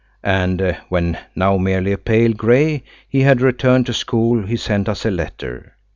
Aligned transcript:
And 0.23 0.77
when, 0.89 1.19
now 1.35 1.57
merely 1.59 1.91
a 1.91 1.97
pale 1.99 2.33
grey, 2.33 2.81
he 3.07 3.21
had 3.21 3.39
returned 3.39 3.85
to 3.85 3.93
school, 3.93 4.47
he 4.47 4.57
sent 4.57 4.89
us 4.89 5.05
a 5.05 5.11
letter. 5.11 5.75